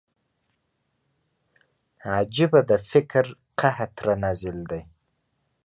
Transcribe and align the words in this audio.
عجيبه 2.13 2.61
د 2.69 2.71
فکر 2.91 3.25
قحط 3.59 3.95
را 4.05 4.13
نازل 4.23 4.57
دی 4.69 4.81